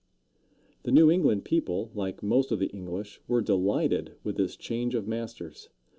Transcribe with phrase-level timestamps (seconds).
[0.81, 5.07] The New England people, like most of the English, were delighted with this change of
[5.07, 5.69] masters.